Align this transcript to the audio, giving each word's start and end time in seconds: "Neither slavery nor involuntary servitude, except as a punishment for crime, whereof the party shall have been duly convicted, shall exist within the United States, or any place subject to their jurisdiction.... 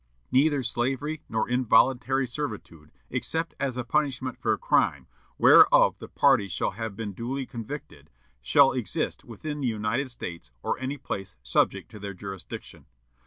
"Neither 0.31 0.63
slavery 0.63 1.21
nor 1.29 1.47
involuntary 1.47 2.25
servitude, 2.25 2.91
except 3.11 3.53
as 3.59 3.77
a 3.77 3.83
punishment 3.83 4.35
for 4.39 4.57
crime, 4.57 5.05
whereof 5.37 5.99
the 5.99 6.07
party 6.07 6.47
shall 6.47 6.71
have 6.71 6.95
been 6.95 7.13
duly 7.13 7.45
convicted, 7.45 8.09
shall 8.41 8.71
exist 8.73 9.23
within 9.23 9.61
the 9.61 9.67
United 9.67 10.09
States, 10.09 10.49
or 10.63 10.79
any 10.79 10.97
place 10.97 11.35
subject 11.43 11.91
to 11.91 11.99
their 11.99 12.15
jurisdiction.... 12.15 12.87